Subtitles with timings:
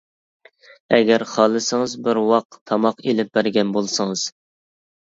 [0.97, 4.31] ئەگەر خالىسىڭىز بىر ۋاق تاماق ئىلىپ بەرگەن بولسىڭىز.